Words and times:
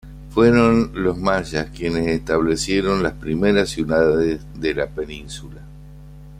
Fueron 0.31 0.93
los 0.95 1.15
mayas 1.19 1.69
quienes 1.69 2.07
establecieron 2.07 3.03
las 3.03 3.13
primeras 3.13 3.69
ciudades 3.69 4.41
en 4.59 4.75
la 4.75 4.87
península. 4.89 5.61